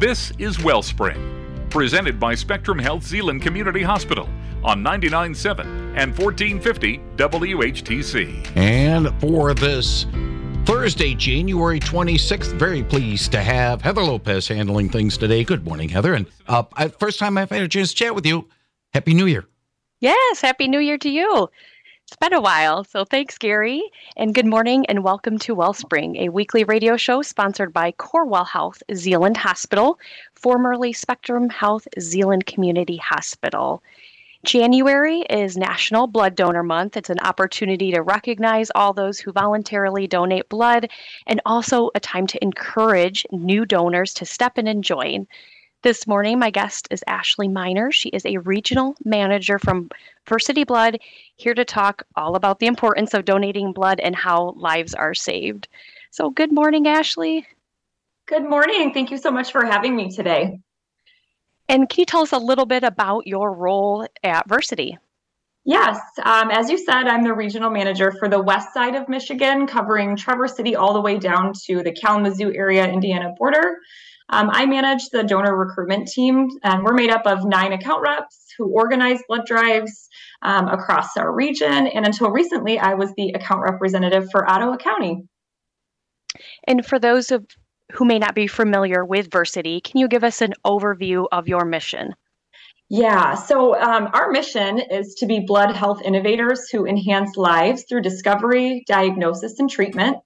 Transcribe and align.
This 0.00 0.32
is 0.38 0.56
Wellspring, 0.64 1.68
presented 1.68 2.18
by 2.18 2.34
Spectrum 2.34 2.78
Health 2.78 3.02
Zeeland 3.02 3.42
Community 3.42 3.82
Hospital 3.82 4.30
on 4.64 4.82
99.7 4.82 5.60
and 5.94 6.16
1450 6.16 7.02
WHTC. 7.16 8.56
And 8.56 9.12
for 9.20 9.52
this 9.52 10.06
Thursday, 10.64 11.14
January 11.14 11.78
26th, 11.78 12.54
very 12.54 12.82
pleased 12.82 13.30
to 13.32 13.42
have 13.42 13.82
Heather 13.82 14.02
Lopez 14.02 14.48
handling 14.48 14.88
things 14.88 15.18
today. 15.18 15.44
Good 15.44 15.66
morning, 15.66 15.90
Heather. 15.90 16.14
And 16.14 16.24
uh, 16.48 16.62
first 16.98 17.18
time 17.18 17.36
I've 17.36 17.50
had 17.50 17.60
a 17.60 17.68
chance 17.68 17.90
to 17.90 17.96
chat 17.96 18.14
with 18.14 18.24
you. 18.24 18.48
Happy 18.94 19.12
New 19.12 19.26
Year. 19.26 19.44
Yes, 20.00 20.40
Happy 20.40 20.66
New 20.66 20.80
Year 20.80 20.96
to 20.96 21.10
you. 21.10 21.50
It's 22.10 22.16
been 22.16 22.32
a 22.32 22.40
while, 22.40 22.82
so 22.82 23.04
thanks, 23.04 23.38
Gary. 23.38 23.84
And 24.16 24.34
good 24.34 24.44
morning 24.44 24.84
and 24.86 25.04
welcome 25.04 25.38
to 25.38 25.54
Wellspring, 25.54 26.16
a 26.16 26.28
weekly 26.28 26.64
radio 26.64 26.96
show 26.96 27.22
sponsored 27.22 27.72
by 27.72 27.92
Corewell 27.92 28.48
Health 28.48 28.82
Zeeland 28.92 29.36
Hospital, 29.36 29.96
formerly 30.34 30.92
Spectrum 30.92 31.48
Health 31.48 31.86
Zeeland 32.00 32.46
Community 32.46 32.96
Hospital. 32.96 33.80
January 34.42 35.20
is 35.30 35.56
National 35.56 36.08
Blood 36.08 36.34
Donor 36.34 36.64
Month. 36.64 36.96
It's 36.96 37.10
an 37.10 37.20
opportunity 37.20 37.92
to 37.92 38.02
recognize 38.02 38.72
all 38.74 38.92
those 38.92 39.20
who 39.20 39.30
voluntarily 39.30 40.08
donate 40.08 40.48
blood 40.48 40.90
and 41.28 41.40
also 41.46 41.92
a 41.94 42.00
time 42.00 42.26
to 42.26 42.42
encourage 42.42 43.24
new 43.30 43.64
donors 43.64 44.12
to 44.14 44.26
step 44.26 44.58
in 44.58 44.66
and 44.66 44.82
join. 44.82 45.28
This 45.82 46.06
morning, 46.06 46.38
my 46.38 46.50
guest 46.50 46.88
is 46.90 47.02
Ashley 47.06 47.48
Minor. 47.48 47.90
She 47.90 48.10
is 48.10 48.26
a 48.26 48.36
regional 48.36 48.94
manager 49.02 49.58
from 49.58 49.88
Versiti 50.26 50.66
Blood, 50.66 50.98
here 51.36 51.54
to 51.54 51.64
talk 51.64 52.02
all 52.16 52.36
about 52.36 52.58
the 52.58 52.66
importance 52.66 53.14
of 53.14 53.24
donating 53.24 53.72
blood 53.72 53.98
and 53.98 54.14
how 54.14 54.50
lives 54.58 54.92
are 54.92 55.14
saved. 55.14 55.68
So, 56.10 56.28
good 56.28 56.52
morning, 56.52 56.86
Ashley. 56.86 57.46
Good 58.26 58.46
morning. 58.46 58.92
Thank 58.92 59.10
you 59.10 59.16
so 59.16 59.30
much 59.30 59.52
for 59.52 59.64
having 59.64 59.96
me 59.96 60.10
today. 60.10 60.60
And 61.66 61.88
can 61.88 62.02
you 62.02 62.06
tell 62.06 62.20
us 62.20 62.32
a 62.32 62.38
little 62.38 62.66
bit 62.66 62.84
about 62.84 63.26
your 63.26 63.50
role 63.50 64.06
at 64.22 64.46
Versiti? 64.46 64.98
Yes, 65.64 65.98
um, 66.22 66.50
as 66.50 66.68
you 66.68 66.76
said, 66.76 67.04
I'm 67.06 67.22
the 67.22 67.32
regional 67.32 67.70
manager 67.70 68.12
for 68.12 68.28
the 68.28 68.42
west 68.42 68.74
side 68.74 68.96
of 68.96 69.08
Michigan, 69.08 69.66
covering 69.66 70.14
Traverse 70.14 70.56
City 70.56 70.76
all 70.76 70.92
the 70.92 71.00
way 71.00 71.16
down 71.16 71.54
to 71.64 71.82
the 71.82 71.92
Kalamazoo 71.92 72.52
area, 72.54 72.86
Indiana 72.86 73.32
border. 73.38 73.78
Um, 74.30 74.48
I 74.52 74.64
manage 74.66 75.08
the 75.10 75.24
donor 75.24 75.56
recruitment 75.56 76.08
team, 76.08 76.48
and 76.62 76.84
we're 76.84 76.94
made 76.94 77.10
up 77.10 77.26
of 77.26 77.44
nine 77.44 77.72
account 77.72 78.02
reps 78.02 78.46
who 78.56 78.66
organize 78.68 79.20
blood 79.28 79.44
drives 79.44 80.08
um, 80.42 80.68
across 80.68 81.16
our 81.16 81.32
region. 81.32 81.88
And 81.88 82.06
until 82.06 82.30
recently, 82.30 82.78
I 82.78 82.94
was 82.94 83.12
the 83.16 83.30
account 83.30 83.62
representative 83.62 84.30
for 84.30 84.48
Ottawa 84.48 84.76
County. 84.76 85.22
And 86.66 86.86
for 86.86 86.98
those 86.98 87.32
of 87.32 87.44
who 87.92 88.04
may 88.04 88.20
not 88.20 88.36
be 88.36 88.46
familiar 88.46 89.04
with 89.04 89.30
Versiti, 89.30 89.82
can 89.82 89.98
you 89.98 90.06
give 90.06 90.22
us 90.22 90.40
an 90.40 90.54
overview 90.64 91.26
of 91.32 91.48
your 91.48 91.64
mission? 91.64 92.14
Yeah, 92.88 93.34
so 93.34 93.80
um, 93.80 94.08
our 94.12 94.30
mission 94.30 94.80
is 94.80 95.14
to 95.16 95.26
be 95.26 95.40
blood 95.40 95.74
health 95.74 96.02
innovators 96.02 96.68
who 96.68 96.86
enhance 96.86 97.36
lives 97.36 97.84
through 97.88 98.02
discovery, 98.02 98.84
diagnosis, 98.86 99.58
and 99.60 99.70
treatment. 99.70 100.16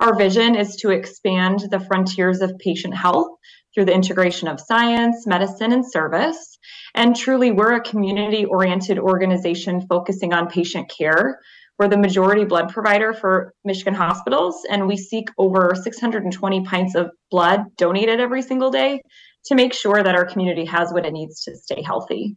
Our 0.00 0.16
vision 0.16 0.54
is 0.54 0.76
to 0.76 0.90
expand 0.90 1.66
the 1.70 1.80
frontiers 1.80 2.40
of 2.40 2.58
patient 2.58 2.94
health 2.94 3.28
through 3.74 3.86
the 3.86 3.94
integration 3.94 4.48
of 4.48 4.60
science, 4.60 5.26
medicine, 5.26 5.72
and 5.72 5.88
service. 5.88 6.58
And 6.94 7.14
truly, 7.14 7.52
we're 7.52 7.74
a 7.74 7.80
community 7.80 8.44
oriented 8.44 8.98
organization 8.98 9.86
focusing 9.88 10.32
on 10.32 10.48
patient 10.48 10.90
care. 10.90 11.40
We're 11.78 11.88
the 11.88 11.96
majority 11.96 12.44
blood 12.44 12.70
provider 12.70 13.12
for 13.12 13.54
Michigan 13.64 13.94
hospitals, 13.94 14.66
and 14.68 14.88
we 14.88 14.96
seek 14.96 15.28
over 15.38 15.74
620 15.80 16.64
pints 16.64 16.96
of 16.96 17.10
blood 17.30 17.64
donated 17.76 18.18
every 18.18 18.42
single 18.42 18.70
day 18.70 19.00
to 19.44 19.54
make 19.54 19.72
sure 19.72 20.02
that 20.02 20.16
our 20.16 20.24
community 20.24 20.64
has 20.64 20.92
what 20.92 21.06
it 21.06 21.12
needs 21.12 21.42
to 21.44 21.56
stay 21.56 21.82
healthy. 21.82 22.36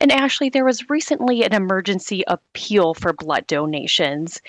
And 0.00 0.10
Ashley, 0.10 0.48
there 0.48 0.64
was 0.64 0.88
recently 0.88 1.44
an 1.44 1.52
emergency 1.52 2.24
appeal 2.26 2.94
for 2.94 3.12
blood 3.12 3.46
donations. 3.46 4.40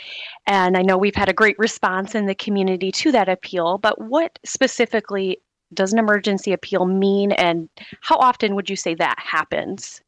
And 0.47 0.78
I 0.78 0.81
know 0.81 0.97
we've 0.97 1.16
had 1.16 1.28
a 1.28 1.34
great 1.34 1.59
response 1.59 2.16
in 2.16 2.25
the 2.25 2.35
community 2.35 2.91
to 2.94 3.12
that 3.12 3.28
appeal, 3.28 3.78
but 3.78 4.00
what 4.01 4.39
specifically 4.45 5.41
does 5.73 5.91
an 5.91 6.00
emergency 6.00 6.53
appeal 6.53 6.85
mean? 6.85 7.34
And 7.34 7.69
how 8.00 8.17
often 8.17 8.56
would 8.56 8.69
you 8.69 8.78
say 8.78 8.95
that 8.95 9.19
happens? 9.19 10.01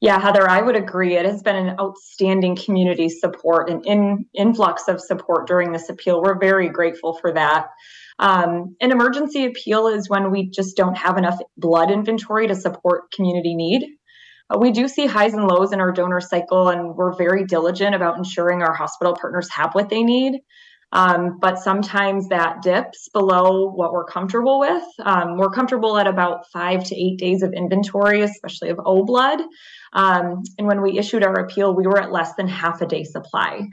Yeah, 0.00 0.20
Heather, 0.20 0.48
I 0.48 0.60
would 0.60 0.76
agree. 0.76 1.16
It 1.16 1.24
has 1.24 1.42
been 1.42 1.56
an 1.56 1.76
outstanding 1.80 2.56
community 2.56 3.08
support 3.08 3.70
and 3.70 3.84
in, 3.86 4.26
influx 4.34 4.88
of 4.88 5.00
support 5.00 5.46
during 5.46 5.72
this 5.72 5.88
appeal. 5.88 6.20
We're 6.20 6.38
very 6.38 6.68
grateful 6.68 7.14
for 7.14 7.32
that. 7.32 7.68
Um, 8.18 8.76
an 8.80 8.92
emergency 8.92 9.46
appeal 9.46 9.88
is 9.88 10.08
when 10.08 10.30
we 10.30 10.50
just 10.50 10.76
don't 10.76 10.96
have 10.96 11.16
enough 11.16 11.38
blood 11.56 11.90
inventory 11.90 12.46
to 12.46 12.54
support 12.54 13.10
community 13.12 13.54
need. 13.54 13.95
Uh, 14.48 14.58
we 14.58 14.70
do 14.70 14.88
see 14.88 15.06
highs 15.06 15.34
and 15.34 15.46
lows 15.46 15.72
in 15.72 15.80
our 15.80 15.92
donor 15.92 16.20
cycle, 16.20 16.68
and 16.68 16.94
we're 16.94 17.14
very 17.16 17.44
diligent 17.44 17.94
about 17.94 18.16
ensuring 18.16 18.62
our 18.62 18.74
hospital 18.74 19.14
partners 19.14 19.48
have 19.50 19.74
what 19.74 19.88
they 19.88 20.02
need. 20.02 20.40
Um, 20.92 21.38
but 21.40 21.58
sometimes 21.58 22.28
that 22.28 22.62
dips 22.62 23.08
below 23.12 23.70
what 23.70 23.92
we're 23.92 24.04
comfortable 24.04 24.60
with. 24.60 24.84
Um, 25.04 25.36
we're 25.36 25.50
comfortable 25.50 25.98
at 25.98 26.06
about 26.06 26.46
five 26.52 26.84
to 26.84 26.94
eight 26.96 27.18
days 27.18 27.42
of 27.42 27.52
inventory, 27.52 28.22
especially 28.22 28.70
of 28.70 28.78
O 28.86 29.04
blood. 29.04 29.40
Um, 29.92 30.42
and 30.58 30.66
when 30.66 30.82
we 30.82 30.98
issued 30.98 31.24
our 31.24 31.34
appeal, 31.34 31.74
we 31.74 31.86
were 31.86 32.00
at 32.00 32.12
less 32.12 32.34
than 32.34 32.46
half 32.46 32.80
a 32.82 32.86
day 32.86 33.02
supply. 33.02 33.66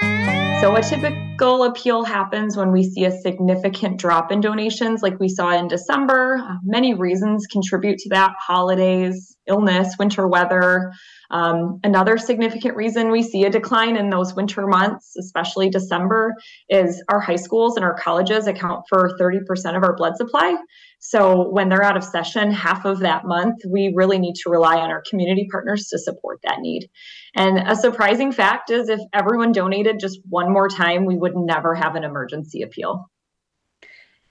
So, 0.62 0.76
a 0.76 0.82
typical 0.82 1.66
appeal 1.66 2.04
happens 2.04 2.56
when 2.56 2.72
we 2.72 2.84
see 2.84 3.06
a 3.06 3.12
significant 3.12 4.00
drop 4.00 4.32
in 4.32 4.40
donations, 4.40 5.04
like 5.04 5.20
we 5.20 5.28
saw 5.28 5.52
in 5.52 5.68
December. 5.68 6.42
Uh, 6.42 6.56
many 6.64 6.94
reasons 6.94 7.46
contribute 7.48 8.00
to 8.00 8.10
that 8.10 8.34
holidays, 8.40 9.33
illness, 9.48 9.96
winter 9.98 10.28
weather. 10.28 10.92
Um, 11.32 11.80
another 11.84 12.18
significant 12.18 12.76
reason 12.76 13.12
we 13.12 13.24
see 13.24 13.44
a 13.46 13.50
decline 13.50 13.98
in 13.98 14.10
those 14.10 14.36
winter 14.36 14.68
months, 14.68 15.16
especially 15.18 15.70
December, 15.70 16.36
is 16.70 17.04
our 17.10 17.20
high 17.20 17.38
schools 17.38 17.76
and 17.76 17.84
our 17.84 17.96
colleges 17.96 18.48
account 18.48 18.86
for 18.88 19.18
30% 19.20 19.42
of 19.76 19.84
our 19.84 19.96
blood 19.96 20.16
supply. 20.16 20.56
So 21.00 21.50
when 21.50 21.68
they're 21.68 21.84
out 21.84 21.98
of 21.98 22.04
session, 22.04 22.52
half 22.52 22.86
of 22.86 23.00
that 23.00 23.26
month, 23.26 23.62
we 23.68 23.92
really 23.94 24.20
need 24.20 24.36
to 24.44 24.50
rely 24.50 24.78
on 24.78 24.90
our 24.90 25.04
community 25.10 25.48
partners 25.52 25.88
to 25.90 26.00
support 26.00 26.40
that 26.44 26.60
need. 26.60 26.90
And 27.36 27.58
a 27.58 27.76
surprising 27.76 28.32
fact 28.32 28.70
is 28.70 28.88
if 28.88 29.02
everyone 29.12 29.52
donated 29.52 30.00
just 30.00 30.20
one 30.30 30.52
more 30.52 30.70
time, 30.70 31.06
we 31.06 31.18
would 31.18 31.36
never 31.36 31.76
have 31.76 31.96
an 31.96 32.04
emergency 32.04 32.62
appeal. 32.62 33.10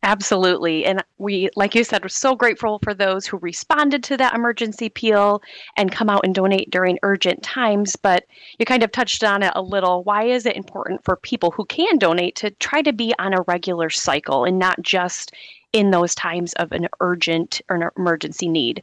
Absolutely. 0.04 0.84
And 0.84 1.04
we, 1.18 1.48
like 1.54 1.76
you 1.76 1.84
said, 1.84 2.02
we're 2.02 2.08
so 2.08 2.34
grateful 2.34 2.80
for 2.82 2.92
those 2.92 3.24
who 3.24 3.36
responded 3.38 4.02
to 4.04 4.16
that 4.16 4.34
emergency 4.34 4.86
appeal 4.86 5.42
and 5.76 5.92
come 5.92 6.10
out 6.10 6.24
and 6.24 6.34
donate 6.34 6.70
during 6.70 6.98
urgent 7.04 7.42
times. 7.44 7.94
But 7.94 8.24
you 8.58 8.66
kind 8.66 8.82
of 8.82 8.90
touched 8.90 9.22
on 9.22 9.44
it 9.44 9.52
a 9.54 9.62
little. 9.62 10.02
Why 10.02 10.24
is 10.24 10.44
it 10.44 10.56
important 10.56 11.04
for 11.04 11.16
people 11.16 11.52
who 11.52 11.64
can 11.66 11.98
donate 11.98 12.34
to 12.36 12.50
try 12.50 12.82
to 12.82 12.92
be 12.92 13.14
on 13.20 13.32
a 13.32 13.42
regular 13.46 13.90
cycle 13.90 14.44
and 14.44 14.58
not 14.58 14.82
just 14.82 15.32
in 15.72 15.92
those 15.92 16.16
times 16.16 16.52
of 16.54 16.72
an 16.72 16.88
urgent 17.00 17.62
or 17.68 17.76
an 17.76 17.88
emergency 17.96 18.48
need? 18.48 18.82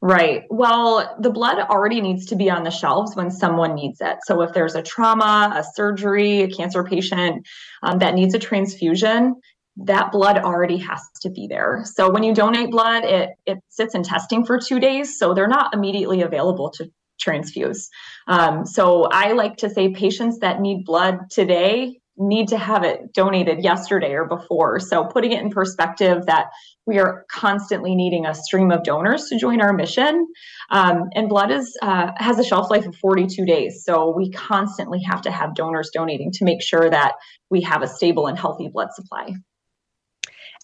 Right. 0.00 0.44
Well, 0.50 1.16
the 1.20 1.30
blood 1.30 1.58
already 1.58 2.00
needs 2.00 2.26
to 2.26 2.36
be 2.36 2.50
on 2.50 2.62
the 2.62 2.70
shelves 2.70 3.16
when 3.16 3.30
someone 3.30 3.74
needs 3.74 4.00
it. 4.00 4.18
So, 4.24 4.42
if 4.42 4.52
there's 4.52 4.74
a 4.74 4.82
trauma, 4.82 5.52
a 5.56 5.64
surgery, 5.74 6.42
a 6.42 6.48
cancer 6.48 6.84
patient 6.84 7.46
um, 7.82 7.98
that 7.98 8.14
needs 8.14 8.34
a 8.34 8.38
transfusion, 8.38 9.40
that 9.76 10.12
blood 10.12 10.38
already 10.38 10.78
has 10.78 11.02
to 11.22 11.30
be 11.30 11.46
there. 11.48 11.82
So 11.84 12.10
when 12.10 12.22
you 12.22 12.34
donate 12.34 12.70
blood, 12.70 13.04
it 13.04 13.30
it 13.46 13.58
sits 13.68 13.94
in 13.94 14.02
testing 14.02 14.44
for 14.44 14.58
two 14.58 14.78
days, 14.78 15.18
so 15.18 15.34
they're 15.34 15.48
not 15.48 15.74
immediately 15.74 16.22
available 16.22 16.70
to 16.76 16.90
transfuse. 17.20 17.88
Um, 18.26 18.66
so 18.66 19.04
I 19.04 19.32
like 19.32 19.56
to 19.58 19.70
say 19.70 19.90
patients 19.90 20.40
that 20.40 20.60
need 20.60 20.84
blood 20.84 21.30
today 21.30 22.00
need 22.16 22.48
to 22.48 22.56
have 22.56 22.84
it 22.84 23.12
donated 23.12 23.64
yesterday 23.64 24.12
or 24.12 24.24
before. 24.24 24.78
So 24.78 25.04
putting 25.04 25.32
it 25.32 25.42
in 25.42 25.50
perspective 25.50 26.26
that 26.26 26.46
we 26.86 26.98
are 26.98 27.24
constantly 27.28 27.96
needing 27.96 28.24
a 28.24 28.34
stream 28.34 28.70
of 28.70 28.84
donors 28.84 29.24
to 29.30 29.38
join 29.38 29.60
our 29.60 29.72
mission, 29.72 30.28
um, 30.70 31.08
and 31.14 31.28
blood 31.28 31.50
is 31.50 31.76
uh, 31.82 32.12
has 32.16 32.38
a 32.38 32.44
shelf 32.44 32.70
life 32.70 32.86
of 32.86 32.94
42 32.96 33.44
days. 33.44 33.82
So 33.84 34.14
we 34.16 34.30
constantly 34.30 35.00
have 35.02 35.22
to 35.22 35.32
have 35.32 35.56
donors 35.56 35.90
donating 35.92 36.30
to 36.32 36.44
make 36.44 36.62
sure 36.62 36.88
that 36.88 37.14
we 37.50 37.62
have 37.62 37.82
a 37.82 37.88
stable 37.88 38.28
and 38.28 38.38
healthy 38.38 38.68
blood 38.72 38.88
supply. 38.94 39.34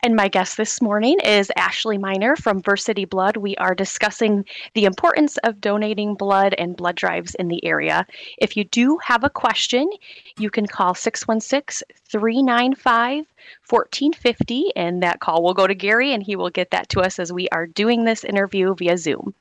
And 0.02 0.16
my 0.16 0.28
guest 0.28 0.56
this 0.56 0.80
morning 0.80 1.18
is 1.22 1.52
Ashley 1.56 1.98
Minor 1.98 2.34
from 2.34 2.62
Versiti 2.62 3.06
Blood. 3.06 3.36
We 3.36 3.54
are 3.56 3.74
discussing 3.74 4.46
the 4.72 4.86
importance 4.86 5.36
of 5.44 5.60
donating 5.60 6.14
blood 6.14 6.54
and 6.56 6.74
blood 6.74 6.96
drives 6.96 7.34
in 7.34 7.48
the 7.48 7.62
area. 7.66 8.06
If 8.38 8.56
you 8.56 8.64
do 8.64 8.98
have 9.04 9.24
a 9.24 9.30
question, 9.30 9.90
you 10.38 10.48
can 10.48 10.66
call 10.66 10.94
616 10.94 11.86
395 12.08 13.26
1450, 13.68 14.72
and 14.74 15.02
that 15.02 15.20
call 15.20 15.42
will 15.42 15.52
go 15.52 15.66
to 15.66 15.74
Gary 15.74 16.14
and 16.14 16.22
he 16.22 16.34
will 16.34 16.50
get 16.50 16.70
that 16.70 16.88
to 16.90 17.00
us 17.00 17.18
as 17.18 17.30
we 17.30 17.50
are 17.50 17.66
doing 17.66 18.04
this 18.04 18.24
interview 18.24 18.74
via 18.74 18.96
Zoom. 18.96 19.34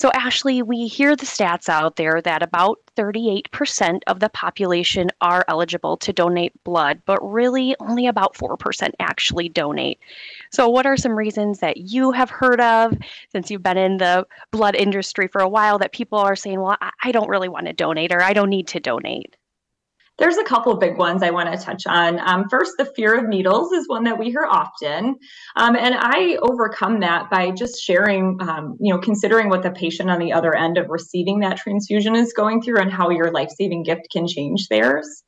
So, 0.00 0.12
Ashley, 0.14 0.62
we 0.62 0.86
hear 0.86 1.16
the 1.16 1.26
stats 1.26 1.68
out 1.68 1.96
there 1.96 2.22
that 2.22 2.40
about 2.40 2.78
38% 2.96 4.00
of 4.06 4.20
the 4.20 4.28
population 4.28 5.08
are 5.20 5.44
eligible 5.48 5.96
to 5.96 6.12
donate 6.12 6.52
blood, 6.62 7.02
but 7.04 7.18
really 7.20 7.74
only 7.80 8.06
about 8.06 8.34
4% 8.34 8.90
actually 9.00 9.48
donate. 9.48 9.98
So, 10.52 10.68
what 10.68 10.86
are 10.86 10.96
some 10.96 11.18
reasons 11.18 11.58
that 11.58 11.78
you 11.78 12.12
have 12.12 12.30
heard 12.30 12.60
of 12.60 12.96
since 13.32 13.50
you've 13.50 13.64
been 13.64 13.76
in 13.76 13.96
the 13.96 14.24
blood 14.52 14.76
industry 14.76 15.26
for 15.26 15.40
a 15.40 15.48
while 15.48 15.78
that 15.80 15.92
people 15.92 16.18
are 16.20 16.36
saying, 16.36 16.60
well, 16.60 16.76
I 17.02 17.10
don't 17.10 17.28
really 17.28 17.48
want 17.48 17.66
to 17.66 17.72
donate 17.72 18.12
or 18.12 18.22
I 18.22 18.32
don't 18.32 18.50
need 18.50 18.68
to 18.68 18.80
donate? 18.80 19.34
There's 20.18 20.36
a 20.36 20.44
couple 20.44 20.76
big 20.76 20.98
ones 20.98 21.22
I 21.22 21.30
want 21.30 21.52
to 21.52 21.64
touch 21.64 21.86
on. 21.86 22.18
Um, 22.18 22.48
first, 22.50 22.72
the 22.76 22.84
fear 22.84 23.16
of 23.16 23.28
needles 23.28 23.70
is 23.72 23.88
one 23.88 24.04
that 24.04 24.18
we 24.18 24.26
hear 24.26 24.46
often, 24.48 25.16
um, 25.54 25.76
and 25.76 25.94
I 25.96 26.38
overcome 26.42 27.00
that 27.00 27.30
by 27.30 27.52
just 27.52 27.80
sharing, 27.80 28.36
um, 28.40 28.76
you 28.80 28.92
know, 28.92 28.98
considering 29.00 29.48
what 29.48 29.62
the 29.62 29.70
patient 29.70 30.10
on 30.10 30.18
the 30.18 30.32
other 30.32 30.56
end 30.56 30.76
of 30.76 30.88
receiving 30.88 31.40
that 31.40 31.56
transfusion 31.56 32.16
is 32.16 32.32
going 32.32 32.62
through 32.62 32.80
and 32.80 32.92
how 32.92 33.10
your 33.10 33.30
life-saving 33.30 33.84
gift 33.84 34.08
can 34.10 34.26
change 34.26 34.66
theirs. 34.68 35.22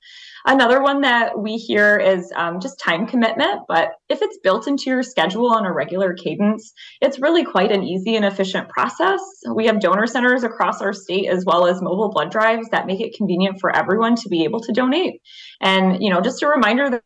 Another 0.46 0.82
one 0.82 1.02
that 1.02 1.38
we 1.38 1.56
hear 1.56 1.98
is 1.98 2.32
um, 2.34 2.60
just 2.60 2.80
time 2.80 3.06
commitment, 3.06 3.62
but 3.68 3.92
if 4.08 4.22
it's 4.22 4.38
built 4.42 4.66
into 4.66 4.90
your 4.90 5.02
schedule 5.02 5.52
on 5.52 5.66
a 5.66 5.72
regular 5.72 6.14
cadence, 6.14 6.72
it's 7.00 7.20
really 7.20 7.44
quite 7.44 7.72
an 7.72 7.82
easy 7.82 8.16
and 8.16 8.24
efficient 8.24 8.68
process. 8.68 9.20
We 9.54 9.66
have 9.66 9.80
donor 9.80 10.06
centers 10.06 10.42
across 10.42 10.80
our 10.80 10.92
state 10.92 11.28
as 11.28 11.44
well 11.44 11.66
as 11.66 11.82
mobile 11.82 12.10
blood 12.10 12.30
drives 12.30 12.68
that 12.70 12.86
make 12.86 13.00
it 13.00 13.16
convenient 13.16 13.60
for 13.60 13.74
everyone 13.74 14.16
to 14.16 14.28
be 14.28 14.44
able 14.44 14.60
to 14.60 14.72
donate. 14.72 15.20
And, 15.60 16.02
you 16.02 16.10
know, 16.10 16.20
just 16.20 16.42
a 16.42 16.48
reminder 16.48 16.88
that 16.90 17.02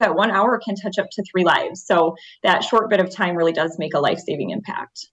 that 0.00 0.14
one 0.16 0.30
hour 0.30 0.58
can 0.58 0.74
touch 0.74 0.98
up 0.98 1.06
to 1.12 1.22
three 1.30 1.44
lives. 1.44 1.84
So 1.86 2.16
that 2.42 2.64
short 2.64 2.90
bit 2.90 3.00
of 3.00 3.10
time 3.10 3.36
really 3.36 3.52
does 3.52 3.76
make 3.78 3.94
a 3.94 4.00
life 4.00 4.18
saving 4.18 4.50
impact. 4.50 5.08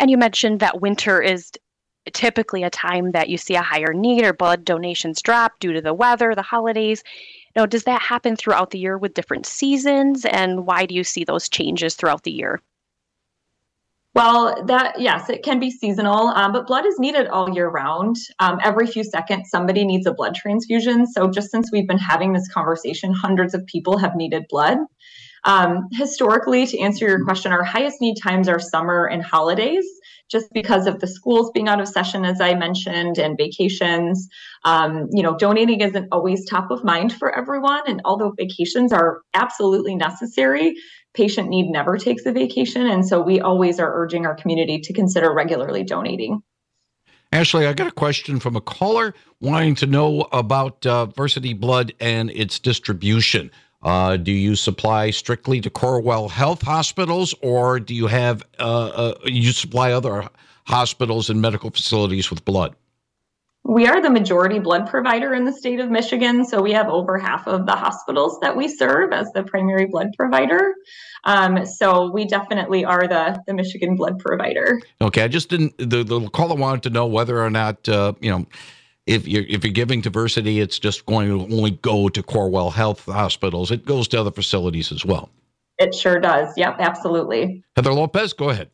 And 0.00 0.10
you 0.10 0.18
mentioned 0.18 0.60
that 0.60 0.80
winter 0.80 1.22
is 1.22 1.52
typically 2.12 2.62
a 2.62 2.70
time 2.70 3.12
that 3.12 3.28
you 3.28 3.38
see 3.38 3.54
a 3.54 3.62
higher 3.62 3.92
need 3.94 4.24
or 4.24 4.32
blood 4.32 4.64
donations 4.64 5.22
drop 5.22 5.58
due 5.58 5.72
to 5.72 5.80
the 5.80 5.94
weather, 5.94 6.34
the 6.34 6.42
holidays. 6.42 7.02
Now, 7.56 7.66
does 7.66 7.84
that 7.84 8.02
happen 8.02 8.36
throughout 8.36 8.70
the 8.70 8.78
year 8.78 8.98
with 8.98 9.14
different 9.14 9.46
seasons? 9.46 10.24
And 10.24 10.66
why 10.66 10.86
do 10.86 10.94
you 10.94 11.04
see 11.04 11.24
those 11.24 11.48
changes 11.48 11.94
throughout 11.94 12.24
the 12.24 12.32
year? 12.32 12.60
Well, 14.14 14.64
that 14.66 15.00
yes, 15.00 15.28
it 15.28 15.42
can 15.42 15.58
be 15.58 15.72
seasonal, 15.72 16.28
um, 16.28 16.52
but 16.52 16.68
blood 16.68 16.86
is 16.86 17.00
needed 17.00 17.26
all 17.26 17.50
year 17.52 17.68
round. 17.68 18.14
Um, 18.38 18.60
every 18.62 18.86
few 18.86 19.02
seconds, 19.02 19.50
somebody 19.50 19.84
needs 19.84 20.06
a 20.06 20.14
blood 20.14 20.36
transfusion. 20.36 21.04
So, 21.04 21.28
just 21.28 21.50
since 21.50 21.72
we've 21.72 21.88
been 21.88 21.98
having 21.98 22.32
this 22.32 22.48
conversation, 22.48 23.12
hundreds 23.12 23.54
of 23.54 23.66
people 23.66 23.98
have 23.98 24.14
needed 24.14 24.44
blood. 24.48 24.78
Um, 25.42 25.88
historically, 25.90 26.64
to 26.64 26.78
answer 26.78 27.08
your 27.08 27.24
question, 27.24 27.50
our 27.50 27.64
highest 27.64 28.00
need 28.00 28.14
times 28.22 28.48
are 28.48 28.60
summer 28.60 29.06
and 29.06 29.20
holidays 29.20 29.84
just 30.30 30.52
because 30.52 30.86
of 30.86 31.00
the 31.00 31.06
schools 31.06 31.50
being 31.52 31.68
out 31.68 31.80
of 31.80 31.88
session, 31.88 32.24
as 32.24 32.40
I 32.40 32.54
mentioned, 32.54 33.18
and 33.18 33.36
vacations. 33.36 34.28
Um, 34.64 35.08
you 35.12 35.22
know, 35.22 35.36
donating 35.36 35.80
isn't 35.80 36.08
always 36.12 36.48
top 36.48 36.70
of 36.70 36.84
mind 36.84 37.12
for 37.12 37.36
everyone. 37.36 37.82
And 37.86 38.00
although 38.04 38.32
vacations 38.36 38.92
are 38.92 39.20
absolutely 39.34 39.94
necessary, 39.94 40.74
patient 41.14 41.48
need 41.48 41.70
never 41.70 41.96
takes 41.96 42.26
a 42.26 42.32
vacation. 42.32 42.86
And 42.86 43.06
so 43.06 43.20
we 43.20 43.40
always 43.40 43.78
are 43.78 43.92
urging 43.94 44.26
our 44.26 44.34
community 44.34 44.80
to 44.80 44.92
consider 44.92 45.32
regularly 45.32 45.84
donating. 45.84 46.42
Ashley, 47.32 47.66
I 47.66 47.72
got 47.72 47.88
a 47.88 47.92
question 47.92 48.38
from 48.38 48.54
a 48.54 48.60
caller 48.60 49.12
wanting 49.40 49.74
to 49.76 49.86
know 49.86 50.28
about 50.30 50.86
uh, 50.86 51.06
Blood 51.06 51.92
and 51.98 52.30
its 52.30 52.60
distribution. 52.60 53.50
Uh, 53.84 54.16
do 54.16 54.32
you 54.32 54.56
supply 54.56 55.10
strictly 55.10 55.60
to 55.60 55.68
Corewell 55.68 56.30
Health 56.30 56.62
hospitals, 56.62 57.34
or 57.42 57.78
do 57.78 57.94
you 57.94 58.06
have 58.06 58.42
uh, 58.58 58.86
uh, 58.86 59.14
you 59.24 59.52
supply 59.52 59.92
other 59.92 60.26
hospitals 60.66 61.28
and 61.28 61.40
medical 61.42 61.70
facilities 61.70 62.30
with 62.30 62.44
blood? 62.44 62.74
We 63.66 63.86
are 63.86 64.00
the 64.00 64.10
majority 64.10 64.58
blood 64.58 64.86
provider 64.88 65.32
in 65.32 65.44
the 65.44 65.52
state 65.52 65.80
of 65.80 65.90
Michigan, 65.90 66.44
so 66.44 66.60
we 66.60 66.72
have 66.72 66.88
over 66.88 67.18
half 67.18 67.46
of 67.46 67.64
the 67.64 67.72
hospitals 67.72 68.38
that 68.40 68.56
we 68.56 68.68
serve 68.68 69.12
as 69.12 69.30
the 69.32 69.42
primary 69.42 69.86
blood 69.86 70.08
provider. 70.18 70.74
Um, 71.24 71.64
so 71.64 72.10
we 72.10 72.26
definitely 72.26 72.84
are 72.84 73.06
the 73.06 73.42
the 73.46 73.54
Michigan 73.54 73.96
blood 73.96 74.18
provider. 74.18 74.80
Okay, 75.00 75.22
I 75.22 75.28
just 75.28 75.48
didn't. 75.48 75.76
The, 75.78 76.04
the 76.04 76.28
caller 76.30 76.56
wanted 76.56 76.82
to 76.84 76.90
know 76.90 77.06
whether 77.06 77.42
or 77.42 77.50
not 77.50 77.88
uh, 77.88 78.12
you 78.20 78.30
know 78.30 78.46
if 79.06 79.28
you're 79.28 79.44
if 79.44 79.64
you're 79.64 79.72
giving 79.72 80.00
diversity, 80.00 80.60
it's 80.60 80.78
just 80.78 81.06
going 81.06 81.28
to 81.28 81.54
only 81.54 81.72
go 81.72 82.08
to 82.08 82.22
Corewell 82.22 82.72
Health 82.72 83.04
hospitals. 83.04 83.70
It 83.70 83.84
goes 83.84 84.08
to 84.08 84.20
other 84.20 84.30
facilities 84.30 84.90
as 84.92 85.04
well. 85.04 85.30
It 85.78 85.94
sure 85.94 86.20
does. 86.20 86.56
Yep, 86.56 86.76
absolutely. 86.78 87.64
Heather 87.76 87.92
Lopez, 87.92 88.32
go 88.32 88.50
ahead. 88.50 88.70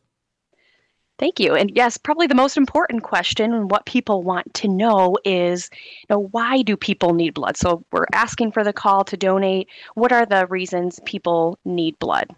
Thank 1.17 1.39
you. 1.39 1.53
And 1.53 1.71
yes, 1.75 1.97
probably 1.97 2.25
the 2.25 2.33
most 2.33 2.57
important 2.57 3.03
question 3.03 3.53
and 3.53 3.69
what 3.69 3.85
people 3.85 4.23
want 4.23 4.51
to 4.55 4.67
know 4.67 5.17
is, 5.23 5.69
you 5.73 6.07
know, 6.09 6.27
why 6.31 6.63
do 6.63 6.75
people 6.75 7.13
need 7.13 7.35
blood? 7.35 7.57
So 7.57 7.85
we're 7.91 8.07
asking 8.11 8.53
for 8.53 8.63
the 8.63 8.73
call 8.73 9.03
to 9.03 9.15
donate. 9.15 9.67
What 9.93 10.11
are 10.11 10.25
the 10.25 10.47
reasons 10.47 10.99
people 11.05 11.59
need 11.63 11.99
blood? 11.99 12.35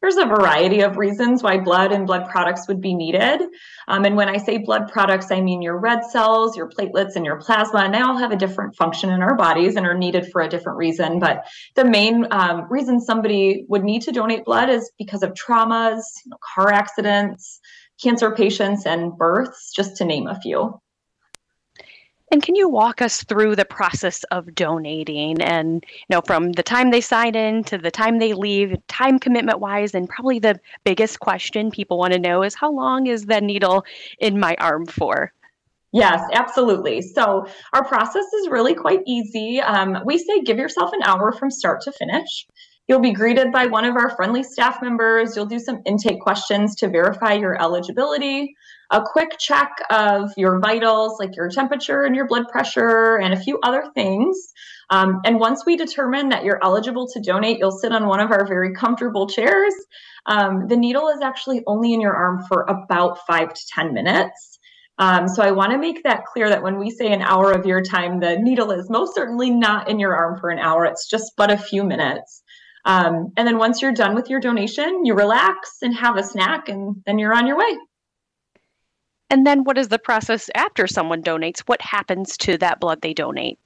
There's 0.00 0.16
a 0.16 0.24
variety 0.24 0.80
of 0.80 0.96
reasons 0.96 1.42
why 1.42 1.58
blood 1.58 1.92
and 1.92 2.06
blood 2.06 2.28
products 2.28 2.66
would 2.68 2.80
be 2.80 2.94
needed. 2.94 3.42
Um, 3.86 4.04
and 4.04 4.16
when 4.16 4.28
I 4.28 4.38
say 4.38 4.58
blood 4.58 4.88
products, 4.90 5.30
I 5.30 5.40
mean 5.40 5.60
your 5.60 5.78
red 5.78 6.04
cells, 6.04 6.56
your 6.56 6.70
platelets, 6.70 7.16
and 7.16 7.24
your 7.24 7.36
plasma. 7.36 7.80
And 7.80 7.92
they 7.92 8.00
all 8.00 8.16
have 8.16 8.32
a 8.32 8.36
different 8.36 8.76
function 8.76 9.10
in 9.10 9.20
our 9.20 9.36
bodies 9.36 9.76
and 9.76 9.86
are 9.86 9.96
needed 9.96 10.30
for 10.32 10.40
a 10.40 10.48
different 10.48 10.78
reason. 10.78 11.18
But 11.18 11.46
the 11.74 11.84
main 11.84 12.26
um, 12.30 12.66
reason 12.70 13.00
somebody 13.00 13.64
would 13.68 13.84
need 13.84 14.02
to 14.02 14.12
donate 14.12 14.44
blood 14.44 14.70
is 14.70 14.90
because 14.98 15.22
of 15.22 15.34
traumas, 15.34 16.02
you 16.24 16.30
know, 16.30 16.38
car 16.54 16.72
accidents, 16.72 17.60
cancer 18.02 18.34
patients, 18.34 18.86
and 18.86 19.16
births, 19.16 19.72
just 19.74 19.96
to 19.96 20.04
name 20.04 20.26
a 20.26 20.40
few. 20.40 20.80
And 22.32 22.42
can 22.42 22.54
you 22.54 22.68
walk 22.68 23.02
us 23.02 23.24
through 23.24 23.56
the 23.56 23.64
process 23.64 24.22
of 24.30 24.54
donating 24.54 25.42
and 25.42 25.84
you 25.88 26.06
know 26.10 26.22
from 26.24 26.52
the 26.52 26.62
time 26.62 26.90
they 26.90 27.00
sign 27.00 27.34
in 27.34 27.64
to 27.64 27.76
the 27.76 27.90
time 27.90 28.18
they 28.18 28.34
leave, 28.34 28.76
time 28.86 29.18
commitment 29.18 29.58
wise, 29.58 29.94
and 29.94 30.08
probably 30.08 30.38
the 30.38 30.60
biggest 30.84 31.18
question 31.18 31.70
people 31.70 31.98
want 31.98 32.12
to 32.12 32.20
know 32.20 32.42
is 32.42 32.54
how 32.54 32.70
long 32.70 33.08
is 33.08 33.26
the 33.26 33.40
needle 33.40 33.84
in 34.20 34.38
my 34.38 34.54
arm 34.60 34.86
for? 34.86 35.32
Yes, 35.92 36.22
absolutely. 36.32 37.02
So 37.02 37.46
our 37.72 37.84
process 37.84 38.24
is 38.40 38.48
really 38.48 38.74
quite 38.74 39.00
easy. 39.06 39.60
Um, 39.60 39.98
we 40.04 40.18
say 40.18 40.40
give 40.42 40.56
yourself 40.56 40.92
an 40.92 41.02
hour 41.02 41.32
from 41.32 41.50
start 41.50 41.80
to 41.82 41.92
finish. 41.92 42.46
You'll 42.90 42.98
be 42.98 43.12
greeted 43.12 43.52
by 43.52 43.66
one 43.66 43.84
of 43.84 43.94
our 43.94 44.10
friendly 44.16 44.42
staff 44.42 44.82
members. 44.82 45.36
You'll 45.36 45.46
do 45.46 45.60
some 45.60 45.80
intake 45.86 46.20
questions 46.20 46.74
to 46.76 46.88
verify 46.88 47.34
your 47.34 47.58
eligibility 47.58 48.56
a 48.90 49.02
quick 49.02 49.38
check 49.38 49.70
of 49.90 50.32
your 50.36 50.58
vitals, 50.58 51.18
like 51.20 51.36
your 51.36 51.48
temperature 51.48 52.02
and 52.02 52.16
your 52.16 52.26
blood 52.26 52.48
pressure, 52.48 53.16
and 53.16 53.32
a 53.32 53.40
few 53.40 53.58
other 53.62 53.84
things. 53.94 54.52
Um, 54.90 55.20
and 55.24 55.38
once 55.38 55.64
we 55.64 55.76
determine 55.76 56.30
that 56.30 56.44
you're 56.44 56.58
eligible 56.62 57.06
to 57.12 57.20
donate, 57.20 57.58
you'll 57.58 57.70
sit 57.70 57.92
on 57.92 58.08
one 58.08 58.20
of 58.20 58.32
our 58.32 58.46
very 58.46 58.74
comfortable 58.74 59.28
chairs. 59.28 59.74
Um, 60.26 60.66
the 60.66 60.76
needle 60.76 61.08
is 61.08 61.20
actually 61.22 61.62
only 61.66 61.94
in 61.94 62.00
your 62.00 62.14
arm 62.14 62.42
for 62.48 62.62
about 62.62 63.18
five 63.26 63.54
to 63.54 63.60
10 63.74 63.94
minutes. 63.94 64.58
Um, 64.98 65.28
so 65.28 65.42
I 65.42 65.52
want 65.52 65.72
to 65.72 65.78
make 65.78 66.02
that 66.02 66.26
clear 66.26 66.48
that 66.50 66.62
when 66.62 66.78
we 66.78 66.90
say 66.90 67.12
an 67.12 67.22
hour 67.22 67.52
of 67.52 67.64
your 67.64 67.82
time, 67.82 68.20
the 68.20 68.36
needle 68.36 68.70
is 68.70 68.90
most 68.90 69.14
certainly 69.14 69.50
not 69.50 69.88
in 69.88 69.98
your 69.98 70.14
arm 70.14 70.38
for 70.38 70.50
an 70.50 70.58
hour. 70.58 70.84
It's 70.84 71.08
just 71.08 71.32
but 71.36 71.50
a 71.50 71.56
few 71.56 71.84
minutes. 71.84 72.42
Um, 72.84 73.32
and 73.36 73.46
then 73.46 73.58
once 73.58 73.82
you're 73.82 73.92
done 73.92 74.14
with 74.14 74.30
your 74.30 74.40
donation, 74.40 75.04
you 75.04 75.14
relax 75.14 75.78
and 75.82 75.94
have 75.96 76.16
a 76.16 76.22
snack, 76.22 76.68
and 76.68 76.96
then 77.06 77.18
you're 77.18 77.34
on 77.34 77.46
your 77.46 77.58
way. 77.58 77.78
And 79.28 79.46
then 79.46 79.64
what 79.64 79.78
is 79.78 79.88
the 79.88 79.98
process 79.98 80.50
after 80.54 80.86
someone 80.86 81.22
donates? 81.22 81.60
What 81.60 81.80
happens 81.80 82.36
to 82.38 82.58
that 82.58 82.80
blood 82.80 83.00
they 83.00 83.14
donate? 83.14 83.58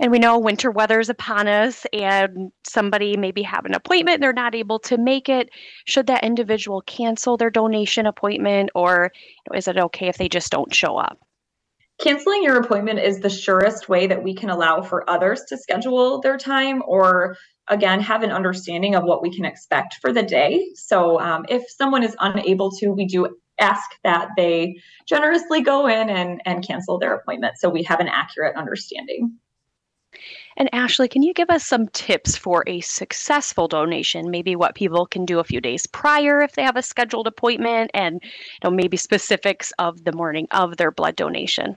And 0.00 0.12
we 0.12 0.18
know 0.18 0.38
winter 0.38 0.70
weather 0.70 1.00
is 1.00 1.08
upon 1.08 1.48
us, 1.48 1.84
and 1.92 2.52
somebody 2.64 3.16
maybe 3.16 3.42
have 3.42 3.64
an 3.64 3.74
appointment 3.74 4.20
they're 4.20 4.32
not 4.32 4.54
able 4.54 4.78
to 4.80 4.96
make 4.96 5.28
it. 5.28 5.50
Should 5.86 6.06
that 6.06 6.24
individual 6.24 6.82
cancel 6.82 7.36
their 7.36 7.50
donation 7.50 8.06
appointment, 8.06 8.70
or 8.74 9.10
is 9.54 9.66
it 9.66 9.76
okay 9.76 10.08
if 10.08 10.16
they 10.16 10.28
just 10.28 10.52
don't 10.52 10.72
show 10.72 10.96
up? 10.96 11.18
Canceling 12.00 12.44
your 12.44 12.58
appointment 12.58 13.00
is 13.00 13.18
the 13.18 13.28
surest 13.28 13.88
way 13.88 14.06
that 14.06 14.22
we 14.22 14.34
can 14.34 14.50
allow 14.50 14.82
for 14.82 15.08
others 15.10 15.42
to 15.48 15.56
schedule 15.56 16.20
their 16.20 16.36
time 16.36 16.80
or 16.86 17.36
again 17.66 18.00
have 18.00 18.22
an 18.22 18.30
understanding 18.30 18.94
of 18.94 19.02
what 19.02 19.20
we 19.20 19.34
can 19.34 19.44
expect 19.44 19.96
for 20.00 20.12
the 20.12 20.22
day 20.22 20.68
so 20.74 21.20
um, 21.20 21.44
if 21.48 21.68
someone 21.68 22.02
is 22.02 22.16
unable 22.20 22.70
to 22.70 22.88
we 22.88 23.04
do 23.04 23.36
ask 23.60 23.90
that 24.04 24.28
they 24.36 24.76
generously 25.06 25.60
go 25.60 25.86
in 25.86 26.08
and, 26.08 26.40
and 26.46 26.66
cancel 26.66 26.98
their 26.98 27.14
appointment 27.14 27.58
so 27.58 27.68
we 27.68 27.82
have 27.82 28.00
an 28.00 28.08
accurate 28.08 28.56
understanding 28.56 29.36
and 30.56 30.68
Ashley, 30.72 31.08
can 31.08 31.22
you 31.22 31.32
give 31.32 31.50
us 31.50 31.64
some 31.64 31.88
tips 31.88 32.36
for 32.36 32.64
a 32.66 32.80
successful 32.80 33.68
donation? 33.68 34.30
Maybe 34.30 34.56
what 34.56 34.74
people 34.74 35.06
can 35.06 35.24
do 35.24 35.38
a 35.38 35.44
few 35.44 35.60
days 35.60 35.86
prior 35.86 36.40
if 36.40 36.52
they 36.52 36.62
have 36.62 36.76
a 36.76 36.82
scheduled 36.82 37.26
appointment, 37.26 37.90
and 37.94 38.20
you 38.22 38.30
know 38.64 38.70
maybe 38.70 38.96
specifics 38.96 39.72
of 39.78 40.04
the 40.04 40.12
morning 40.12 40.48
of 40.50 40.76
their 40.76 40.90
blood 40.90 41.16
donation. 41.16 41.76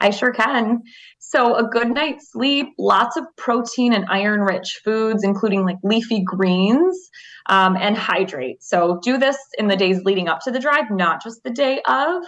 I 0.00 0.10
sure 0.10 0.32
can. 0.32 0.82
So, 1.18 1.56
a 1.56 1.64
good 1.64 1.88
night's 1.88 2.32
sleep, 2.32 2.68
lots 2.78 3.16
of 3.16 3.24
protein 3.36 3.92
and 3.92 4.06
iron 4.08 4.40
rich 4.40 4.80
foods, 4.82 5.22
including 5.22 5.64
like 5.64 5.76
leafy 5.82 6.22
greens, 6.24 7.10
um, 7.46 7.76
and 7.76 7.96
hydrate. 7.96 8.62
So, 8.62 8.98
do 9.02 9.18
this 9.18 9.36
in 9.58 9.68
the 9.68 9.76
days 9.76 10.02
leading 10.04 10.28
up 10.28 10.40
to 10.40 10.50
the 10.50 10.58
drive, 10.58 10.90
not 10.90 11.22
just 11.22 11.42
the 11.44 11.50
day 11.50 11.80
of. 11.86 12.22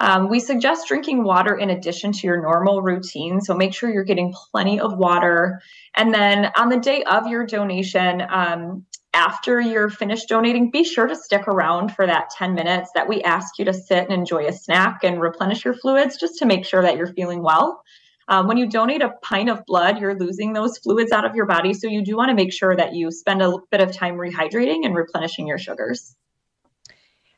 Um, 0.00 0.30
we 0.30 0.40
suggest 0.40 0.88
drinking 0.88 1.24
water 1.24 1.54
in 1.54 1.68
addition 1.68 2.10
to 2.12 2.26
your 2.26 2.40
normal 2.40 2.80
routine. 2.80 3.40
So 3.42 3.54
make 3.54 3.74
sure 3.74 3.90
you're 3.90 4.02
getting 4.02 4.34
plenty 4.50 4.80
of 4.80 4.96
water. 4.96 5.60
And 5.94 6.12
then 6.12 6.50
on 6.56 6.70
the 6.70 6.78
day 6.78 7.02
of 7.04 7.26
your 7.26 7.44
donation, 7.44 8.22
um, 8.30 8.86
after 9.12 9.60
you're 9.60 9.90
finished 9.90 10.28
donating, 10.28 10.70
be 10.70 10.84
sure 10.84 11.06
to 11.06 11.14
stick 11.14 11.46
around 11.48 11.94
for 11.94 12.06
that 12.06 12.30
10 12.30 12.54
minutes 12.54 12.90
that 12.94 13.08
we 13.08 13.22
ask 13.22 13.58
you 13.58 13.64
to 13.66 13.74
sit 13.74 14.04
and 14.04 14.12
enjoy 14.12 14.46
a 14.46 14.52
snack 14.52 15.00
and 15.04 15.20
replenish 15.20 15.64
your 15.64 15.74
fluids 15.74 16.16
just 16.16 16.38
to 16.38 16.46
make 16.46 16.64
sure 16.64 16.80
that 16.80 16.96
you're 16.96 17.12
feeling 17.12 17.42
well. 17.42 17.82
Um, 18.28 18.46
when 18.46 18.56
you 18.56 18.68
donate 18.68 19.02
a 19.02 19.12
pint 19.22 19.50
of 19.50 19.66
blood, 19.66 19.98
you're 20.00 20.16
losing 20.16 20.52
those 20.52 20.78
fluids 20.78 21.12
out 21.12 21.24
of 21.24 21.34
your 21.34 21.46
body. 21.46 21.74
So 21.74 21.88
you 21.88 22.02
do 22.02 22.16
want 22.16 22.30
to 22.30 22.34
make 22.34 22.52
sure 22.52 22.74
that 22.74 22.94
you 22.94 23.10
spend 23.10 23.42
a 23.42 23.52
bit 23.70 23.80
of 23.80 23.94
time 23.94 24.14
rehydrating 24.14 24.86
and 24.86 24.94
replenishing 24.94 25.48
your 25.48 25.58
sugars. 25.58 26.14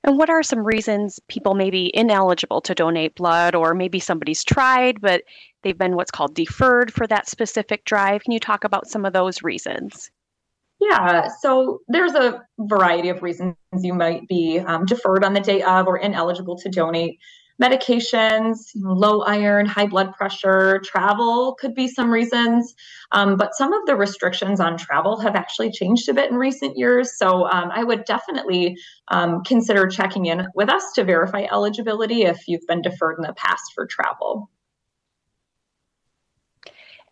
And 0.04 0.18
what 0.18 0.30
are 0.30 0.42
some 0.42 0.64
reasons 0.64 1.20
people 1.28 1.54
may 1.54 1.70
be 1.70 1.90
ineligible 1.94 2.60
to 2.62 2.74
donate 2.74 3.14
blood, 3.14 3.54
or 3.54 3.74
maybe 3.74 4.00
somebody's 4.00 4.42
tried, 4.42 5.00
but 5.00 5.22
they've 5.62 5.78
been 5.78 5.94
what's 5.94 6.10
called 6.10 6.34
deferred 6.34 6.92
for 6.92 7.06
that 7.06 7.28
specific 7.28 7.84
drive? 7.84 8.24
Can 8.24 8.32
you 8.32 8.40
talk 8.40 8.64
about 8.64 8.88
some 8.88 9.04
of 9.04 9.12
those 9.12 9.42
reasons? 9.42 10.10
Yeah, 10.80 11.28
so 11.40 11.80
there's 11.86 12.14
a 12.14 12.42
variety 12.58 13.08
of 13.08 13.22
reasons 13.22 13.54
you 13.78 13.94
might 13.94 14.26
be 14.26 14.58
um, 14.58 14.84
deferred 14.84 15.22
on 15.22 15.32
the 15.32 15.40
day 15.40 15.62
of 15.62 15.86
or 15.86 15.96
ineligible 15.96 16.56
to 16.58 16.68
donate 16.68 17.20
medications, 17.60 18.70
low 18.74 19.22
iron, 19.22 19.66
high 19.66 19.86
blood 19.86 20.12
pressure, 20.12 20.80
travel 20.84 21.54
could 21.54 21.74
be 21.74 21.88
some 21.88 22.10
reasons. 22.10 22.74
Um, 23.12 23.36
but 23.36 23.54
some 23.54 23.72
of 23.72 23.84
the 23.86 23.96
restrictions 23.96 24.60
on 24.60 24.76
travel 24.76 25.18
have 25.20 25.34
actually 25.34 25.70
changed 25.70 26.08
a 26.08 26.14
bit 26.14 26.30
in 26.30 26.36
recent 26.36 26.76
years. 26.76 27.18
So 27.18 27.48
um, 27.50 27.70
I 27.72 27.84
would 27.84 28.04
definitely 28.04 28.76
um, 29.08 29.42
consider 29.44 29.86
checking 29.86 30.26
in 30.26 30.46
with 30.54 30.68
us 30.68 30.92
to 30.94 31.04
verify 31.04 31.46
eligibility 31.50 32.22
if 32.22 32.48
you've 32.48 32.66
been 32.66 32.82
deferred 32.82 33.18
in 33.18 33.22
the 33.22 33.34
past 33.34 33.72
for 33.74 33.86
travel. 33.86 34.50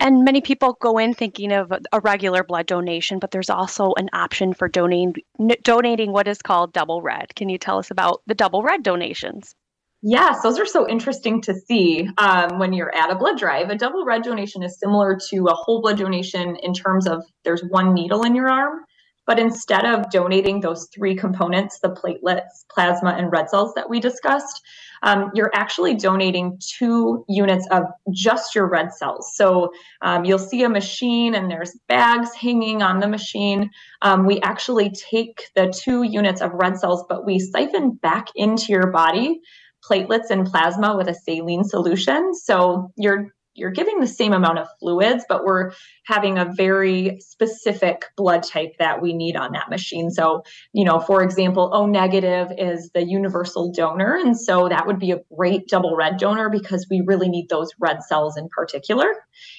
And 0.03 0.25
many 0.25 0.41
people 0.41 0.79
go 0.81 0.97
in 0.97 1.13
thinking 1.13 1.53
of 1.53 1.71
a 1.93 2.01
regular 2.01 2.43
blood 2.43 2.67
donation, 2.67 3.19
but 3.19 3.33
there's 3.33 3.51
also 3.51 3.93
an 3.99 4.09
option 4.15 4.55
for 4.55 4.67
donating 4.67 5.15
donating 5.63 6.11
what 6.11 6.27
is 6.27 6.41
called 6.41 6.73
double 6.73 7.03
red. 7.03 7.35
Can 7.37 7.51
you 7.51 7.59
tell 7.59 7.79
us 7.79 7.91
about 7.91 8.23
the 8.27 8.35
double 8.35 8.63
red 8.63 8.83
donations? 8.83 9.55
Yes, 10.02 10.40
those 10.42 10.59
are 10.59 10.66
so 10.66 10.88
interesting 10.88 11.42
to 11.42 11.54
see 11.54 12.09
um, 12.16 12.59
when 12.59 12.73
you're 12.73 12.95
at 12.95 13.11
a 13.11 13.14
blood 13.14 13.38
drive. 13.38 13.69
A 13.69 13.75
double 13.75 14.07
red 14.07 14.23
donation 14.23 14.62
is 14.62 14.78
similar 14.78 15.19
to 15.28 15.45
a 15.49 15.54
whole 15.54 15.83
blood 15.83 15.99
donation 15.99 16.57
in 16.62 16.73
terms 16.73 17.07
of 17.07 17.23
there's 17.45 17.62
one 17.69 17.92
needle 17.92 18.23
in 18.23 18.35
your 18.35 18.49
arm, 18.49 18.80
but 19.26 19.38
instead 19.38 19.85
of 19.85 20.11
donating 20.11 20.61
those 20.61 20.88
three 20.95 21.14
components, 21.14 21.80
the 21.83 21.90
platelets, 21.90 22.64
plasma, 22.73 23.11
and 23.11 23.30
red 23.30 23.50
cells 23.50 23.75
that 23.75 23.90
we 23.90 24.00
discussed, 24.00 24.62
um, 25.02 25.30
you're 25.35 25.50
actually 25.54 25.95
donating 25.95 26.59
two 26.78 27.23
units 27.28 27.66
of 27.71 27.83
just 28.11 28.54
your 28.54 28.71
red 28.71 28.95
cells. 28.95 29.33
So 29.35 29.71
um, 30.00 30.25
you'll 30.25 30.38
see 30.38 30.62
a 30.62 30.69
machine 30.71 31.35
and 31.35 31.50
there's 31.50 31.78
bags 31.88 32.35
hanging 32.35 32.83
on 32.83 33.00
the 33.00 33.09
machine. 33.09 33.71
Um, 34.00 34.25
we 34.25 34.40
actually 34.40 34.92
take 34.92 35.42
the 35.54 35.71
two 35.76 36.04
units 36.04 36.40
of 36.40 36.52
red 36.54 36.78
cells, 36.78 37.04
but 37.07 37.26
we 37.26 37.38
siphon 37.38 37.99
back 38.02 38.28
into 38.35 38.73
your 38.73 38.90
body 38.90 39.40
platelets 39.89 40.31
and 40.31 40.47
plasma 40.47 40.97
with 40.97 41.09
a 41.09 41.15
saline 41.15 41.65
solution. 41.65 42.35
So 42.35 42.93
you're 42.97 43.33
you're 43.55 43.71
giving 43.71 44.01
the 44.01 44.07
same 44.07 44.33
amount 44.33 44.59
of 44.59 44.69
fluids, 44.79 45.25
but 45.29 45.45
we're 45.45 45.73
having 46.07 46.39
a 46.39 46.51
very 46.57 47.19
specific 47.21 48.05
blood 48.17 48.43
type 48.43 48.73
that 48.79 49.03
we 49.03 49.13
need 49.13 49.37
on 49.37 49.53
that 49.53 49.69
machine. 49.69 50.11
So, 50.11 50.43
you 50.73 50.85
know, 50.85 51.01
for 51.01 51.23
example, 51.23 51.71
O 51.75 51.87
negative 51.87 52.49
is 52.57 52.91
the 52.95 53.05
universal 53.05 53.73
donor. 53.73 54.17
And 54.17 54.39
so 54.39 54.69
that 54.69 54.87
would 54.87 54.99
be 54.99 55.11
a 55.11 55.21
great 55.37 55.67
double 55.69 55.97
red 55.97 56.17
donor 56.17 56.49
because 56.49 56.87
we 56.91 57.03
really 57.05 57.29
need 57.29 57.49
those 57.49 57.71
red 57.79 58.03
cells 58.03 58.37
in 58.37 58.49
particular. 58.49 59.13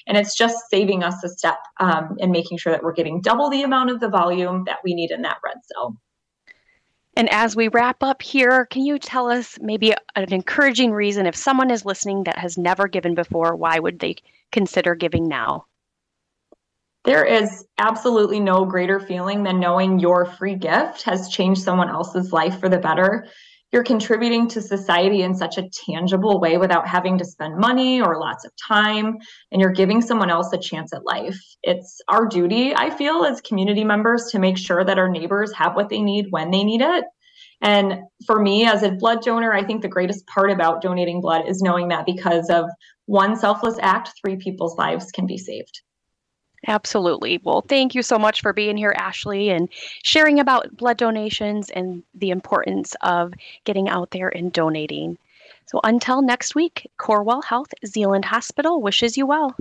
And 0.07 0.17
it's 0.17 0.35
just 0.35 0.55
saving 0.69 1.03
us 1.03 1.23
a 1.23 1.29
step 1.29 1.57
um, 1.79 2.15
and 2.19 2.31
making 2.31 2.57
sure 2.57 2.73
that 2.73 2.83
we're 2.83 2.93
getting 2.93 3.21
double 3.21 3.49
the 3.49 3.63
amount 3.63 3.91
of 3.91 3.99
the 3.99 4.09
volume 4.09 4.63
that 4.65 4.79
we 4.83 4.95
need 4.95 5.11
in 5.11 5.23
that 5.23 5.37
red 5.45 5.57
cell. 5.73 5.97
And 7.21 7.29
as 7.29 7.55
we 7.55 7.67
wrap 7.67 8.01
up 8.01 8.23
here, 8.23 8.65
can 8.65 8.83
you 8.83 8.97
tell 8.97 9.29
us 9.29 9.59
maybe 9.61 9.93
an 10.15 10.33
encouraging 10.33 10.91
reason 10.91 11.27
if 11.27 11.35
someone 11.35 11.69
is 11.69 11.85
listening 11.85 12.23
that 12.23 12.39
has 12.39 12.57
never 12.57 12.87
given 12.87 13.13
before, 13.13 13.55
why 13.55 13.77
would 13.77 13.99
they 13.99 14.15
consider 14.51 14.95
giving 14.95 15.27
now? 15.27 15.67
There 17.03 17.23
is 17.23 17.63
absolutely 17.77 18.39
no 18.39 18.65
greater 18.65 18.99
feeling 18.99 19.43
than 19.43 19.59
knowing 19.59 19.99
your 19.99 20.25
free 20.25 20.55
gift 20.55 21.03
has 21.03 21.29
changed 21.29 21.61
someone 21.61 21.89
else's 21.89 22.33
life 22.33 22.59
for 22.59 22.69
the 22.69 22.79
better. 22.79 23.27
You're 23.71 23.83
contributing 23.83 24.49
to 24.49 24.61
society 24.61 25.21
in 25.21 25.33
such 25.33 25.57
a 25.57 25.69
tangible 25.69 26.41
way 26.41 26.57
without 26.57 26.87
having 26.87 27.17
to 27.19 27.25
spend 27.25 27.57
money 27.57 28.01
or 28.01 28.19
lots 28.19 28.43
of 28.43 28.51
time, 28.67 29.17
and 29.51 29.61
you're 29.61 29.71
giving 29.71 30.01
someone 30.01 30.29
else 30.29 30.51
a 30.51 30.57
chance 30.57 30.93
at 30.93 31.05
life. 31.05 31.39
It's 31.63 32.01
our 32.09 32.27
duty, 32.27 32.75
I 32.75 32.89
feel, 32.89 33.23
as 33.23 33.39
community 33.39 33.85
members 33.85 34.27
to 34.31 34.39
make 34.39 34.57
sure 34.57 34.83
that 34.83 34.99
our 34.99 35.09
neighbors 35.09 35.53
have 35.53 35.75
what 35.75 35.87
they 35.87 36.01
need 36.01 36.27
when 36.31 36.51
they 36.51 36.65
need 36.65 36.81
it. 36.81 37.05
And 37.61 37.99
for 38.25 38.41
me, 38.41 38.65
as 38.65 38.83
a 38.83 38.91
blood 38.91 39.21
donor, 39.21 39.53
I 39.53 39.63
think 39.63 39.81
the 39.81 39.87
greatest 39.87 40.27
part 40.27 40.51
about 40.51 40.81
donating 40.81 41.21
blood 41.21 41.47
is 41.47 41.61
knowing 41.61 41.89
that 41.89 42.05
because 42.05 42.49
of 42.49 42.65
one 43.05 43.35
selfless 43.35 43.77
act, 43.81 44.11
three 44.21 44.35
people's 44.35 44.77
lives 44.77 45.11
can 45.11 45.27
be 45.27 45.37
saved. 45.37 45.81
Absolutely. 46.67 47.39
Well, 47.43 47.61
thank 47.61 47.95
you 47.95 48.03
so 48.03 48.19
much 48.19 48.41
for 48.41 48.53
being 48.53 48.77
here, 48.77 48.93
Ashley, 48.95 49.49
and 49.49 49.67
sharing 50.03 50.39
about 50.39 50.75
blood 50.77 50.97
donations 50.97 51.69
and 51.71 52.03
the 52.13 52.29
importance 52.29 52.95
of 53.01 53.33
getting 53.65 53.89
out 53.89 54.11
there 54.11 54.29
and 54.29 54.53
donating. 54.53 55.17
So 55.65 55.79
until 55.83 56.21
next 56.21 56.53
week, 56.53 56.89
Corewell 56.99 57.43
Health 57.43 57.73
Zeeland 57.85 58.25
Hospital 58.25 58.81
wishes 58.81 59.17
you 59.17 59.25
well. 59.25 59.55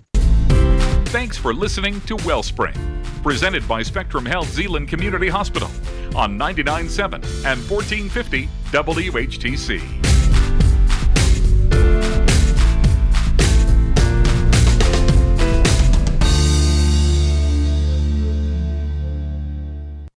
Thanks 1.07 1.37
for 1.37 1.55
listening 1.55 2.01
to 2.03 2.17
Wellspring, 2.17 2.77
presented 3.23 3.67
by 3.67 3.83
Spectrum 3.83 4.27
Health 4.27 4.49
Zeeland 4.49 4.89
Community 4.89 5.29
Hospital 5.29 5.71
on 6.15 6.39
99.7 6.39 7.15
and 7.45 7.71
1450 7.71 8.49
WHTC. 8.73 10.10